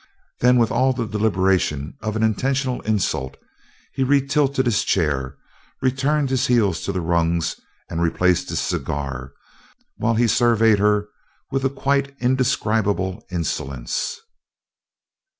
Then, 0.39 0.57
with 0.57 0.71
all 0.71 0.93
the 0.93 1.05
deliberation 1.05 1.95
of 2.01 2.15
an 2.15 2.23
intentional 2.23 2.81
insult 2.81 3.37
he 3.93 4.03
retilted 4.03 4.65
his 4.65 4.83
chair, 4.83 5.37
returned 5.79 6.31
his 6.31 6.47
heels 6.47 6.81
to 6.85 6.91
the 6.91 7.01
rungs 7.01 7.57
and 7.87 8.01
replaced 8.01 8.49
his 8.49 8.59
cigar 8.59 9.31
while 9.97 10.15
he 10.15 10.27
surveyed 10.27 10.79
her 10.79 11.07
with 11.51 11.63
a 11.65 11.69
quite 11.69 12.15
indescribable 12.19 13.23
insolence. 13.29 14.19